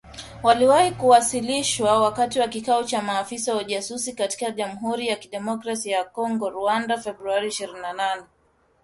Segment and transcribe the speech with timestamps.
[0.43, 6.03] waliwahi kuwasilishwa wakati wa kikao cha maafisa wa ujasusi kati ya Jamuhuri ya Demokrasia ya
[6.03, 8.23] Kongo na Rwanda Februari ishirini na nane